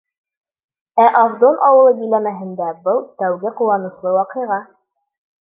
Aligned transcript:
Ә 1.03 1.03
Авдон 1.19 1.59
ауылы 1.67 1.91
биләмәһендә 1.99 2.71
был— 2.89 3.05
тәүге 3.21 3.53
ҡыуаныслы 3.61 4.17
ваҡиға. 4.19 4.61